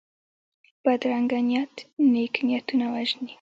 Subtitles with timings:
[0.83, 1.73] بدرنګه نیت
[2.11, 3.29] نېک نیتونه وژني